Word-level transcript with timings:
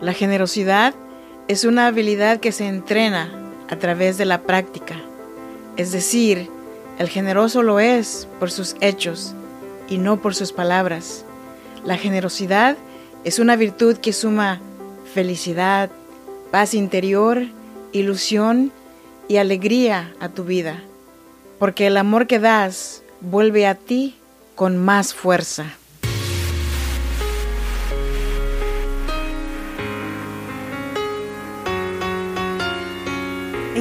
La 0.00 0.14
generosidad 0.14 0.94
es 1.46 1.64
una 1.64 1.86
habilidad 1.86 2.40
que 2.40 2.52
se 2.52 2.66
entrena 2.66 3.30
a 3.68 3.76
través 3.76 4.16
de 4.16 4.24
la 4.24 4.42
práctica. 4.42 4.96
Es 5.76 5.92
decir, 5.92 6.48
el 6.98 7.08
generoso 7.10 7.62
lo 7.62 7.80
es 7.80 8.26
por 8.38 8.50
sus 8.50 8.76
hechos 8.80 9.34
y 9.90 9.98
no 9.98 10.18
por 10.22 10.34
sus 10.34 10.52
palabras. 10.52 11.26
La 11.84 11.98
generosidad 11.98 12.78
es 13.24 13.38
una 13.38 13.56
virtud 13.56 13.98
que 13.98 14.14
suma 14.14 14.60
felicidad, 15.12 15.90
paz 16.50 16.72
interior, 16.72 17.42
ilusión 17.92 18.72
y 19.28 19.36
alegría 19.36 20.14
a 20.18 20.30
tu 20.30 20.44
vida, 20.44 20.82
porque 21.58 21.86
el 21.88 21.98
amor 21.98 22.26
que 22.26 22.38
das 22.38 23.02
vuelve 23.20 23.66
a 23.66 23.74
ti 23.74 24.16
con 24.54 24.78
más 24.78 25.12
fuerza. 25.12 25.66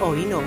hoy 0.00 0.26
no. 0.26 0.42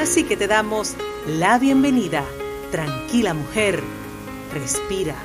Así 0.00 0.24
que 0.24 0.36
te 0.36 0.46
damos 0.46 0.94
la 1.26 1.58
bienvenida. 1.58 2.24
Tranquila 2.70 3.34
mujer, 3.34 3.82
respira. 4.52 5.16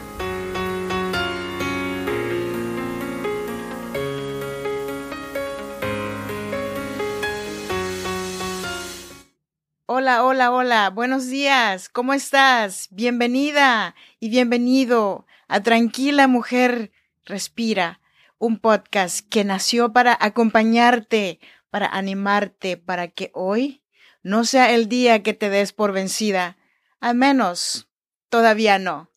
Hola, 9.85 10.23
hola, 10.23 10.51
hola, 10.51 10.89
buenos 10.89 11.27
días, 11.27 11.89
¿cómo 11.89 12.13
estás? 12.13 12.87
Bienvenida 12.91 13.93
y 14.19 14.29
bienvenido 14.29 15.27
a 15.47 15.61
Tranquila 15.61 16.27
Mujer 16.27 16.91
Respira, 17.23 18.00
un 18.41 18.57
podcast 18.57 19.19
que 19.29 19.43
nació 19.43 19.93
para 19.93 20.17
acompañarte, 20.19 21.39
para 21.69 21.85
animarte, 21.85 22.75
para 22.75 23.07
que 23.07 23.29
hoy 23.35 23.83
no 24.23 24.45
sea 24.45 24.71
el 24.71 24.89
día 24.89 25.21
que 25.21 25.35
te 25.35 25.51
des 25.51 25.73
por 25.73 25.91
vencida, 25.91 26.57
al 26.99 27.15
menos 27.15 27.87
todavía 28.29 28.79
no. 28.79 29.11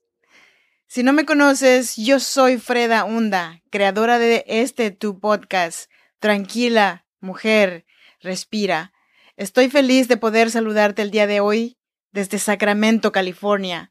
Si 0.86 1.02
no 1.02 1.14
me 1.14 1.25
conoces, 1.25 1.97
yo 1.97 2.20
soy 2.20 2.58
Freda 2.58 3.05
Hunda, 3.05 3.62
creadora 3.70 4.19
de 4.19 4.45
este 4.47 4.91
tu 4.91 5.19
podcast, 5.19 5.91
Tranquila, 6.19 7.06
Mujer, 7.20 7.86
Respira. 8.20 8.92
Estoy 9.39 9.70
feliz 9.70 10.06
de 10.06 10.19
poder 10.19 10.50
saludarte 10.50 11.00
el 11.00 11.11
día 11.11 11.27
de 11.27 11.41
hoy 11.41 11.78
desde 12.12 12.39
Sacramento, 12.39 13.11
California. 13.11 13.91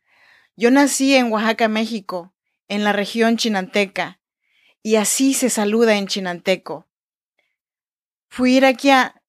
Yo 0.56 0.70
nací 0.70 1.16
en 1.16 1.32
Oaxaca, 1.32 1.68
México, 1.68 2.36
en 2.68 2.84
la 2.84 2.94
región 2.94 3.36
chinanteca, 3.36 4.20
y 4.84 4.98
así 4.98 5.34
se 5.34 5.50
saluda 5.50 5.96
en 5.96 6.08
chinanteco. 6.08 6.88
Fui 8.28 8.64
aquí 8.64 8.90
a 8.90 9.24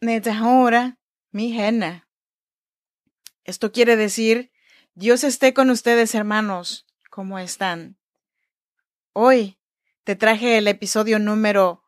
Netahora, 0.00 0.98
mi 1.32 1.52
jena. 1.52 2.08
Esto 3.42 3.72
quiere 3.72 3.96
decir, 3.96 4.52
Dios 4.94 5.24
esté 5.24 5.52
con 5.52 5.70
ustedes, 5.70 6.14
hermanos, 6.14 6.86
¿cómo 7.10 7.38
están? 7.40 7.98
Hoy 9.12 9.58
te 10.04 10.14
traje 10.14 10.58
el 10.58 10.68
episodio 10.68 11.18
número 11.18 11.82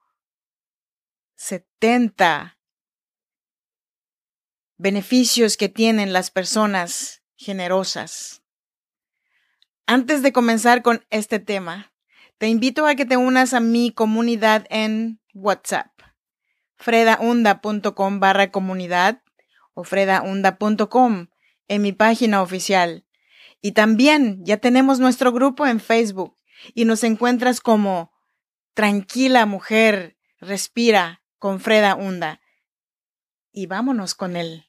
70. 1.36 2.58
Beneficios 4.78 5.56
que 5.56 5.68
tienen 5.68 6.12
las 6.12 6.32
personas 6.32 7.22
generosas. 7.36 8.42
Antes 9.86 10.22
de 10.22 10.32
comenzar 10.32 10.82
con 10.82 11.06
este 11.10 11.38
tema, 11.38 11.91
te 12.42 12.48
invito 12.48 12.88
a 12.88 12.96
que 12.96 13.04
te 13.04 13.16
unas 13.16 13.54
a 13.54 13.60
mi 13.60 13.92
comunidad 13.92 14.66
en 14.68 15.20
WhatsApp, 15.32 15.92
fredaunda.com 16.74 18.18
barra 18.18 18.50
comunidad 18.50 19.22
o 19.74 19.84
fredaunda.com 19.84 21.28
en 21.68 21.82
mi 21.82 21.92
página 21.92 22.42
oficial. 22.42 23.06
Y 23.60 23.72
también 23.72 24.44
ya 24.44 24.56
tenemos 24.56 24.98
nuestro 24.98 25.30
grupo 25.30 25.68
en 25.68 25.78
Facebook 25.78 26.36
y 26.74 26.84
nos 26.84 27.04
encuentras 27.04 27.60
como 27.60 28.12
Tranquila 28.74 29.46
Mujer, 29.46 30.18
Respira 30.40 31.22
con 31.38 31.60
Freda 31.60 31.94
Hunda. 31.94 32.40
Y 33.52 33.66
vámonos 33.66 34.16
con 34.16 34.34
el 34.34 34.68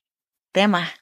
tema. 0.52 0.94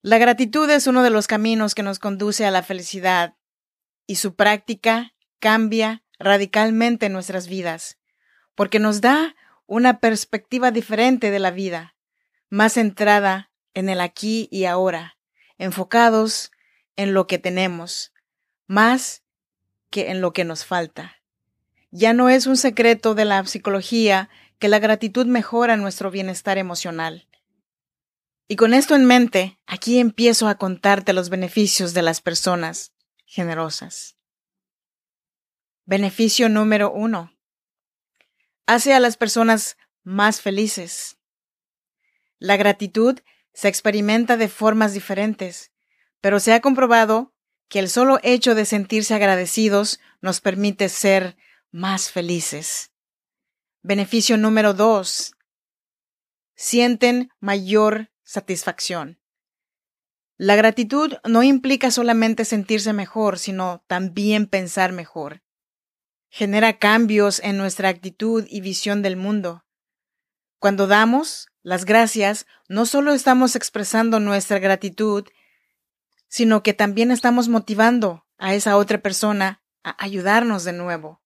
La 0.00 0.18
gratitud 0.18 0.68
es 0.68 0.88
uno 0.88 1.04
de 1.04 1.10
los 1.10 1.28
caminos 1.28 1.76
que 1.76 1.84
nos 1.84 2.00
conduce 2.00 2.44
a 2.44 2.50
la 2.50 2.64
felicidad 2.64 3.36
y 4.06 4.16
su 4.16 4.34
práctica 4.34 5.14
cambia 5.38 6.02
radicalmente 6.18 7.08
nuestras 7.08 7.48
vidas, 7.48 7.98
porque 8.54 8.78
nos 8.78 9.00
da 9.00 9.34
una 9.66 10.00
perspectiva 10.00 10.70
diferente 10.70 11.30
de 11.30 11.38
la 11.38 11.50
vida, 11.50 11.96
más 12.48 12.74
centrada 12.74 13.50
en 13.74 13.88
el 13.88 14.00
aquí 14.00 14.48
y 14.50 14.66
ahora, 14.66 15.16
enfocados 15.58 16.50
en 16.96 17.14
lo 17.14 17.26
que 17.26 17.38
tenemos, 17.38 18.12
más 18.66 19.22
que 19.90 20.10
en 20.10 20.20
lo 20.20 20.32
que 20.32 20.44
nos 20.44 20.64
falta. 20.64 21.16
Ya 21.90 22.12
no 22.12 22.28
es 22.28 22.46
un 22.46 22.56
secreto 22.56 23.14
de 23.14 23.24
la 23.24 23.44
psicología 23.44 24.30
que 24.58 24.68
la 24.68 24.78
gratitud 24.78 25.26
mejora 25.26 25.76
nuestro 25.76 26.10
bienestar 26.10 26.56
emocional. 26.56 27.28
Y 28.48 28.56
con 28.56 28.74
esto 28.74 28.94
en 28.94 29.06
mente, 29.06 29.58
aquí 29.66 29.98
empiezo 29.98 30.48
a 30.48 30.56
contarte 30.56 31.12
los 31.12 31.30
beneficios 31.30 31.94
de 31.94 32.02
las 32.02 32.20
personas 32.20 32.92
generosas. 33.32 34.18
Beneficio 35.86 36.50
número 36.50 36.92
uno. 36.92 37.34
Hace 38.66 38.92
a 38.92 39.00
las 39.00 39.16
personas 39.16 39.78
más 40.02 40.42
felices. 40.42 41.16
La 42.38 42.58
gratitud 42.58 43.18
se 43.54 43.68
experimenta 43.68 44.36
de 44.36 44.48
formas 44.48 44.92
diferentes, 44.92 45.72
pero 46.20 46.40
se 46.40 46.52
ha 46.52 46.60
comprobado 46.60 47.32
que 47.68 47.78
el 47.78 47.88
solo 47.88 48.20
hecho 48.22 48.54
de 48.54 48.66
sentirse 48.66 49.14
agradecidos 49.14 49.98
nos 50.20 50.42
permite 50.42 50.90
ser 50.90 51.38
más 51.70 52.10
felices. 52.10 52.92
Beneficio 53.80 54.36
número 54.36 54.74
dos. 54.74 55.34
Sienten 56.54 57.30
mayor 57.40 58.10
satisfacción. 58.24 59.21
La 60.42 60.56
gratitud 60.56 61.18
no 61.22 61.44
implica 61.44 61.92
solamente 61.92 62.44
sentirse 62.44 62.92
mejor, 62.92 63.38
sino 63.38 63.84
también 63.86 64.48
pensar 64.48 64.90
mejor. 64.90 65.40
Genera 66.30 66.80
cambios 66.80 67.38
en 67.44 67.56
nuestra 67.56 67.88
actitud 67.88 68.44
y 68.50 68.60
visión 68.60 69.02
del 69.02 69.16
mundo. 69.16 69.64
Cuando 70.58 70.88
damos 70.88 71.46
las 71.62 71.84
gracias, 71.84 72.46
no 72.68 72.86
solo 72.86 73.12
estamos 73.12 73.54
expresando 73.54 74.18
nuestra 74.18 74.58
gratitud, 74.58 75.28
sino 76.26 76.64
que 76.64 76.74
también 76.74 77.12
estamos 77.12 77.48
motivando 77.48 78.26
a 78.36 78.52
esa 78.52 78.76
otra 78.76 79.00
persona 79.00 79.62
a 79.84 79.94
ayudarnos 80.02 80.64
de 80.64 80.72
nuevo. 80.72 81.22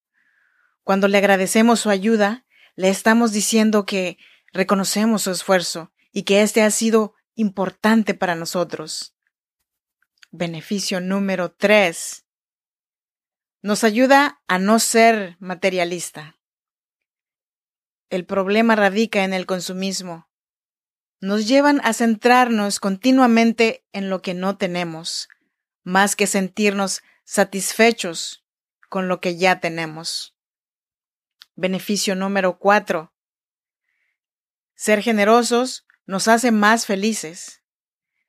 Cuando 0.85 1.09
le 1.09 1.17
agradecemos 1.17 1.81
su 1.81 1.89
ayuda, 1.89 2.45
le 2.75 2.91
estamos 2.91 3.33
diciendo 3.33 3.87
que 3.87 4.19
reconocemos 4.53 5.23
su 5.23 5.31
esfuerzo 5.31 5.91
y 6.13 6.25
que 6.25 6.43
éste 6.43 6.61
ha 6.61 6.71
sido 6.71 7.15
importante 7.37 8.15
para 8.15 8.35
nosotros. 8.35 9.15
Beneficio 10.33 11.01
número 11.01 11.53
tres. 11.53 12.25
Nos 13.63 13.85
ayuda 13.85 14.43
a 14.49 14.59
no 14.59 14.79
ser 14.79 15.37
materialista. 15.39 16.39
El 18.11 18.25
problema 18.25 18.75
radica 18.75 19.23
en 19.25 19.35
el 19.35 19.47
consumismo. 19.47 20.29
Nos 21.21 21.47
llevan 21.47 21.81
a 21.85 21.93
centrarnos 21.93 22.81
continuamente 22.81 23.85
en 23.93 24.11
lo 24.11 24.23
que 24.23 24.35
no 24.35 24.57
tenemos, 24.57 25.29
más 25.83 26.17
que 26.17 26.27
sentirnos 26.27 27.03
satisfechos 27.25 28.45
con 28.89 29.09
lo 29.09 29.21
que 29.21 29.37
ya 29.37 29.61
tenemos. 29.61 30.37
Beneficio 31.55 32.15
número 32.15 32.59
cuatro. 32.59 33.13
Ser 34.75 35.03
generosos 35.03 35.86
nos 36.07 36.29
hace 36.29 36.51
más 36.51 36.87
felices. 36.87 37.63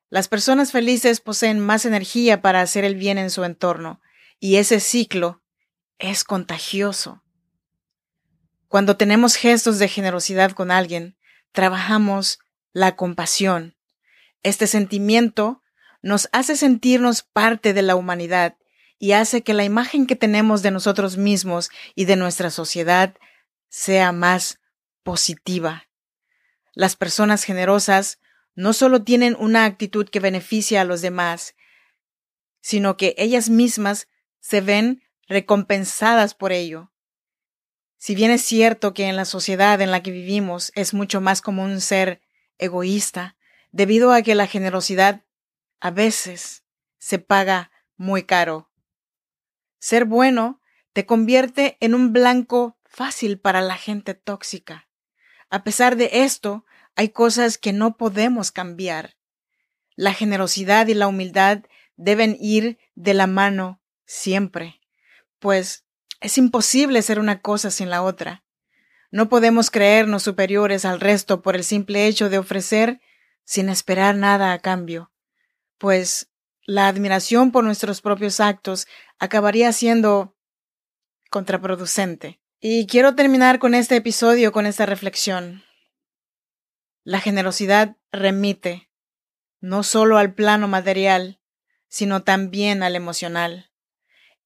Las 0.09 0.27
personas 0.27 0.71
felices 0.71 1.19
poseen 1.19 1.59
más 1.59 1.85
energía 1.85 2.41
para 2.41 2.61
hacer 2.61 2.85
el 2.85 2.95
bien 2.95 3.17
en 3.17 3.29
su 3.29 3.43
entorno, 3.43 4.01
y 4.39 4.55
ese 4.57 4.79
ciclo 4.79 5.41
es 5.99 6.23
contagioso. 6.23 7.23
Cuando 8.67 8.97
tenemos 8.97 9.35
gestos 9.35 9.79
de 9.79 9.87
generosidad 9.87 10.51
con 10.51 10.71
alguien, 10.71 11.17
trabajamos 11.51 12.39
la 12.73 12.95
compasión. 12.95 13.75
Este 14.43 14.67
sentimiento 14.67 15.63
nos 16.01 16.29
hace 16.31 16.55
sentirnos 16.55 17.23
parte 17.23 17.73
de 17.73 17.81
la 17.81 17.95
humanidad 17.95 18.57
y 18.99 19.13
hace 19.13 19.41
que 19.41 19.53
la 19.53 19.63
imagen 19.63 20.05
que 20.07 20.15
tenemos 20.15 20.61
de 20.61 20.71
nosotros 20.71 21.17
mismos 21.17 21.69
y 21.95 22.05
de 22.05 22.15
nuestra 22.15 22.49
sociedad 22.49 23.15
sea 23.69 24.11
más 24.11 24.59
positiva. 25.03 25.86
Las 26.77 26.95
personas 26.95 27.43
generosas 27.43 28.19
no 28.53 28.71
solo 28.71 29.01
tienen 29.01 29.35
una 29.39 29.65
actitud 29.65 30.07
que 30.07 30.19
beneficia 30.19 30.81
a 30.81 30.83
los 30.83 31.01
demás, 31.01 31.55
sino 32.61 32.97
que 32.97 33.15
ellas 33.17 33.49
mismas 33.49 34.07
se 34.41 34.61
ven 34.61 35.01
recompensadas 35.27 36.35
por 36.35 36.51
ello. 36.51 36.91
Si 37.97 38.13
bien 38.13 38.29
es 38.29 38.43
cierto 38.43 38.93
que 38.93 39.07
en 39.07 39.15
la 39.15 39.25
sociedad 39.25 39.81
en 39.81 39.89
la 39.89 40.03
que 40.03 40.11
vivimos 40.11 40.71
es 40.75 40.93
mucho 40.93 41.19
más 41.19 41.41
común 41.41 41.81
ser 41.81 42.21
egoísta, 42.59 43.37
debido 43.71 44.11
a 44.11 44.21
que 44.21 44.35
la 44.35 44.45
generosidad 44.45 45.25
a 45.79 45.89
veces 45.89 46.63
se 46.99 47.17
paga 47.17 47.71
muy 47.95 48.21
caro. 48.21 48.69
Ser 49.79 50.05
bueno 50.05 50.61
te 50.93 51.07
convierte 51.07 51.77
en 51.79 51.95
un 51.95 52.13
blanco 52.13 52.77
fácil 52.85 53.39
para 53.39 53.61
la 53.61 53.77
gente 53.77 54.13
tóxica. 54.13 54.86
A 55.49 55.63
pesar 55.63 55.95
de 55.95 56.09
esto, 56.11 56.65
hay 56.95 57.09
cosas 57.09 57.57
que 57.57 57.73
no 57.73 57.95
podemos 57.95 58.51
cambiar. 58.51 59.15
La 59.95 60.13
generosidad 60.13 60.87
y 60.87 60.93
la 60.93 61.07
humildad 61.07 61.63
deben 61.95 62.37
ir 62.39 62.77
de 62.95 63.13
la 63.13 63.27
mano 63.27 63.81
siempre, 64.05 64.81
pues 65.39 65.85
es 66.21 66.37
imposible 66.37 67.01
ser 67.01 67.19
una 67.19 67.41
cosa 67.41 67.71
sin 67.71 67.89
la 67.89 68.03
otra. 68.03 68.43
No 69.11 69.29
podemos 69.29 69.71
creernos 69.71 70.23
superiores 70.23 70.85
al 70.85 70.99
resto 70.99 71.41
por 71.41 71.55
el 71.55 71.63
simple 71.63 72.07
hecho 72.07 72.29
de 72.29 72.37
ofrecer 72.37 72.99
sin 73.43 73.69
esperar 73.69 74.15
nada 74.15 74.51
a 74.51 74.59
cambio, 74.59 75.11
pues 75.77 76.29
la 76.65 76.87
admiración 76.87 77.51
por 77.51 77.63
nuestros 77.63 78.01
propios 78.01 78.39
actos 78.41 78.87
acabaría 79.19 79.71
siendo 79.71 80.35
contraproducente. 81.29 82.41
Y 82.59 82.87
quiero 82.87 83.13
terminar 83.13 83.59
con 83.59 83.75
este 83.75 83.97
episodio 83.97 84.51
con 84.51 84.65
esta 84.65 84.87
reflexión. 84.87 85.63
La 87.03 87.19
generosidad 87.19 87.97
remite 88.11 88.89
no 89.59 89.83
solo 89.83 90.17
al 90.17 90.33
plano 90.33 90.67
material, 90.67 91.39
sino 91.87 92.23
también 92.23 92.81
al 92.81 92.95
emocional. 92.95 93.71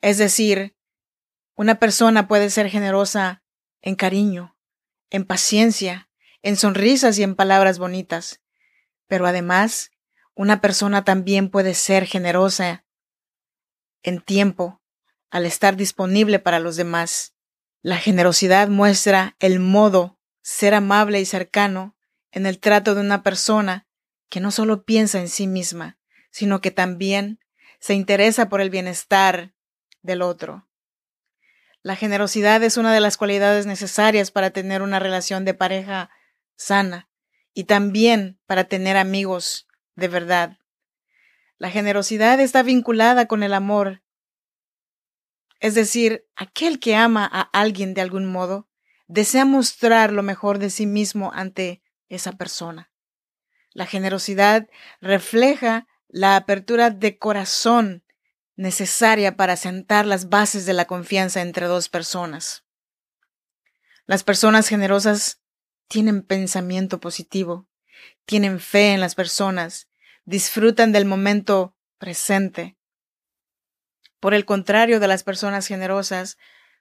Es 0.01 0.17
decir, 0.17 0.75
una 1.55 1.79
persona 1.79 2.27
puede 2.27 2.49
ser 2.49 2.69
generosa 2.69 3.45
en 3.81 3.95
cariño, 3.95 4.57
en 5.09 5.23
paciencia, 5.23 6.09
en 6.41 6.57
sonrisas 6.57 7.17
y 7.17 7.23
en 7.23 7.35
palabras 7.35 7.79
bonitas, 7.79 8.41
pero 9.07 9.25
además, 9.25 9.91
una 10.35 10.59
persona 10.59 11.05
también 11.05 11.49
puede 11.49 11.73
ser 11.75 12.05
generosa 12.05 12.85
en 14.03 14.19
tiempo, 14.19 14.81
al 15.29 15.45
estar 15.45 15.77
disponible 15.77 16.39
para 16.39 16.59
los 16.59 16.75
demás. 16.75 17.35
La 17.81 17.97
generosidad 17.97 18.67
muestra 18.67 19.35
el 19.39 19.59
modo 19.59 20.19
ser 20.41 20.73
amable 20.73 21.19
y 21.19 21.25
cercano 21.25 21.95
en 22.31 22.45
el 22.45 22.59
trato 22.59 22.95
de 22.95 23.01
una 23.01 23.23
persona 23.23 23.87
que 24.29 24.39
no 24.39 24.51
solo 24.51 24.83
piensa 24.83 25.19
en 25.19 25.27
sí 25.27 25.47
misma, 25.47 25.97
sino 26.29 26.61
que 26.61 26.71
también 26.71 27.39
se 27.79 27.95
interesa 27.95 28.49
por 28.49 28.61
el 28.61 28.69
bienestar 28.69 29.53
del 30.01 30.21
otro. 30.21 30.67
La 31.81 31.95
generosidad 31.95 32.63
es 32.63 32.77
una 32.77 32.93
de 32.93 32.99
las 32.99 33.17
cualidades 33.17 33.65
necesarias 33.65 34.29
para 34.29 34.51
tener 34.51 34.83
una 34.83 34.99
relación 34.99 35.45
de 35.45 35.55
pareja 35.55 36.11
sana 36.55 37.09
y 37.53 37.63
también 37.63 38.39
para 38.45 38.65
tener 38.65 38.97
amigos 38.97 39.67
de 39.95 40.07
verdad. 40.07 40.59
La 41.57 41.71
generosidad 41.71 42.39
está 42.39 42.61
vinculada 42.61 43.25
con 43.25 43.41
el 43.41 43.53
amor. 43.53 44.03
Es 45.61 45.75
decir, 45.75 46.27
aquel 46.35 46.79
que 46.79 46.95
ama 46.95 47.29
a 47.31 47.41
alguien 47.41 47.93
de 47.93 48.01
algún 48.01 48.25
modo 48.25 48.67
desea 49.07 49.45
mostrar 49.45 50.11
lo 50.11 50.23
mejor 50.23 50.57
de 50.57 50.71
sí 50.71 50.87
mismo 50.87 51.31
ante 51.33 51.83
esa 52.09 52.33
persona. 52.33 52.91
La 53.71 53.85
generosidad 53.85 54.67
refleja 54.99 55.87
la 56.09 56.35
apertura 56.35 56.89
de 56.89 57.17
corazón 57.17 58.03
necesaria 58.55 59.37
para 59.37 59.55
sentar 59.55 60.05
las 60.05 60.29
bases 60.29 60.65
de 60.65 60.73
la 60.73 60.85
confianza 60.85 61.41
entre 61.41 61.67
dos 61.67 61.89
personas. 61.89 62.65
Las 64.07 64.23
personas 64.23 64.67
generosas 64.67 65.41
tienen 65.87 66.23
pensamiento 66.23 66.99
positivo, 66.99 67.69
tienen 68.25 68.59
fe 68.59 68.93
en 68.93 68.99
las 68.99 69.13
personas, 69.13 69.89
disfrutan 70.25 70.91
del 70.91 71.05
momento 71.05 71.77
presente. 71.99 72.77
Por 74.21 74.35
el 74.35 74.45
contrario 74.45 74.99
de 74.99 75.07
las 75.07 75.23
personas 75.23 75.67
generosas, 75.67 76.37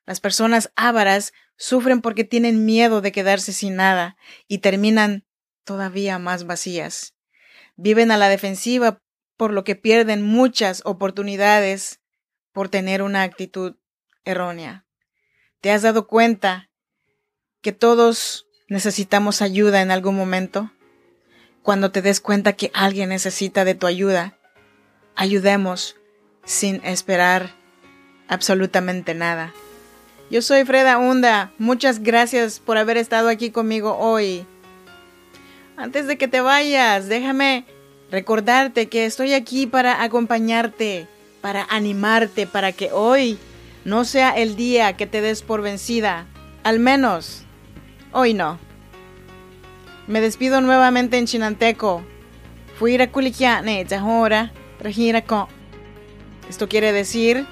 las 0.07 0.21
personas 0.21 0.71
ávaras 0.77 1.33
sufren 1.57 2.03
porque 2.03 2.23
tienen 2.23 2.67
miedo 2.67 3.01
de 3.01 3.13
quedarse 3.13 3.53
sin 3.53 3.77
nada 3.77 4.17
y 4.47 4.59
terminan 4.59 5.25
todavía 5.65 6.19
más 6.19 6.45
vacías. 6.45 7.15
Viven 7.77 8.11
a 8.11 8.19
la 8.19 8.29
defensiva 8.29 9.01
por 9.39 9.53
lo 9.53 9.65
que 9.65 9.75
pierden 9.75 10.21
muchas 10.21 10.83
oportunidades 10.85 12.01
por 12.53 12.69
tener 12.69 13.03
una 13.03 13.23
actitud 13.23 13.77
errónea. 14.25 14.85
¿Te 15.63 15.71
has 15.71 15.81
dado 15.81 16.07
cuenta 16.07 16.69
que 17.63 17.73
todos 17.73 18.49
necesitamos 18.69 19.41
ayuda 19.41 19.81
en 19.81 19.91
algún 19.91 20.15
momento? 20.15 20.73
Cuando 21.63 21.91
te 21.91 22.03
des 22.03 22.21
cuenta 22.21 22.53
que 22.53 22.71
alguien 22.75 23.09
necesita 23.09 23.65
de 23.65 23.75
tu 23.75 23.87
ayuda, 23.87 24.39
ayudemos 25.15 26.00
sin 26.45 26.81
esperar 26.85 27.51
absolutamente 28.29 29.15
nada. 29.15 29.53
Yo 30.31 30.43
soy 30.43 30.65
Freda 30.65 30.99
Hunda. 30.99 31.53
Muchas 31.59 32.01
gracias 32.03 32.61
por 32.61 32.79
haber 32.79 32.97
estado 32.97 33.29
aquí 33.29 33.51
conmigo 33.51 33.97
hoy. 33.99 34.47
Antes 35.77 36.07
de 36.07 36.19
que 36.19 36.29
te 36.29 36.41
vayas, 36.41 37.09
déjame 37.09 37.65
Recordarte 38.11 38.89
que 38.89 39.05
estoy 39.07 39.35
aquí 39.35 39.67
para 39.67 40.03
acompañarte, 40.03 41.07
para 41.41 41.65
animarte, 41.71 42.47
para 42.47 42.73
que 42.73 42.91
hoy 42.93 43.39
no 43.85 44.05
sea 44.05 44.31
el 44.31 44.57
día 44.57 44.97
que 44.97 45.07
te 45.07 45.21
des 45.21 45.43
por 45.43 45.63
vencida. 45.63 46.27
Al 46.65 46.81
menos, 46.81 47.45
hoy 48.13 48.35
no. 48.35 48.59
Me 50.09 50.21
despido 50.21 50.61
nuevamente 50.61 51.19
en 51.19 51.27
chinanteco. 51.27 52.03
Fui 52.79 53.01
a 53.01 53.13
Kulikiane, 53.13 53.87
Jahora, 53.89 54.53
con. 55.27 55.60
Esto 56.51 56.69
quiere 56.69 56.93
decir 56.93 57.47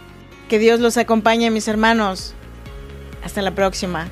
que 0.49 0.59
Dios 0.59 0.81
los 0.81 0.97
acompañe, 0.97 1.52
mis 1.52 1.69
hermanos. 1.69 2.35
Hasta 3.23 3.43
la 3.43 3.55
próxima. 3.55 4.09